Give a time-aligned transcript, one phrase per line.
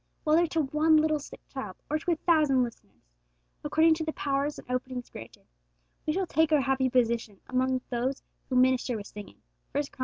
[0.23, 3.03] Whether to one little sick child or to a thousand listeners,
[3.63, 5.45] according to the powers and openings granted,
[6.07, 9.43] we shall take our happy position among those who minister with singing
[9.73, 9.99] (1 Chron.